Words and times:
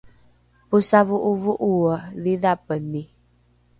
posavo’ovo’oe 0.69 1.95
dhidhapeni 2.23 3.01